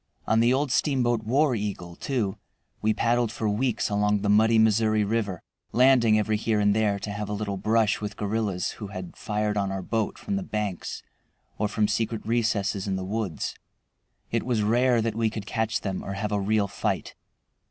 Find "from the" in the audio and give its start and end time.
10.17-10.41